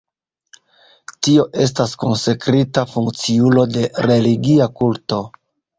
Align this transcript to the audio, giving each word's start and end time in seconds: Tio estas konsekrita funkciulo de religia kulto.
Tio 1.27 1.45
estas 1.65 1.93
konsekrita 2.05 2.87
funkciulo 2.95 3.71
de 3.79 3.89
religia 4.11 4.75
kulto. 4.83 5.27